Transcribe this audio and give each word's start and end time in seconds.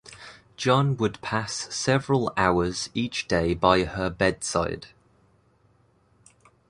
John 0.57 0.97
would 0.97 1.21
pass 1.21 1.53
several 1.71 2.33
hours 2.35 2.89
each 2.95 3.27
day 3.27 3.53
by 3.53 3.83
her 3.83 4.09
bedside. 4.09 4.87